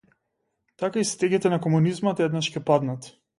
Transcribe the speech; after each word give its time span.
Така 0.83 0.99
и 0.99 1.05
стегите 1.09 1.51
на 1.55 1.59
комунизмот 1.67 2.25
еднаш 2.29 2.51
ќе 2.57 2.65
паднат. 2.73 3.13